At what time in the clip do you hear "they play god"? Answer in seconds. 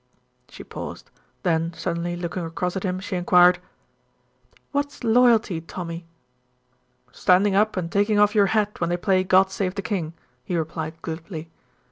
8.89-9.51